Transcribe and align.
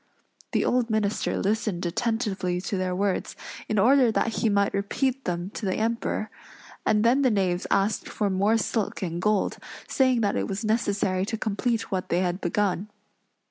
The 0.53 0.65
old 0.65 0.89
minister 0.89 1.37
listened 1.37 1.85
attentively 1.85 2.59
to 2.59 2.75
their 2.75 2.95
words, 2.95 3.35
in 3.69 3.77
order 3.77 4.11
that 4.11 4.37
he 4.39 4.49
might 4.49 4.73
repeat 4.73 5.25
them 5.25 5.51
to 5.51 5.63
the 5.63 5.75
Emperor; 5.75 6.31
and 6.87 7.03
then 7.05 7.21
the 7.21 7.29
knaves 7.29 7.67
asked 7.69 8.09
for 8.09 8.27
more 8.31 8.57
silk 8.57 9.03
and 9.03 9.21
gold, 9.21 9.59
saying 9.87 10.21
that 10.21 10.35
it 10.35 10.47
was 10.47 10.65
necessary 10.65 11.23
to 11.27 11.37
complete 11.37 11.91
what 11.91 12.09
they 12.09 12.21
had 12.21 12.41
begun. 12.41 12.89